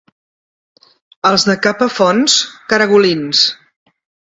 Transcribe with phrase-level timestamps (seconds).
[1.29, 2.39] Els de Capafonts,
[2.73, 3.47] caragolins.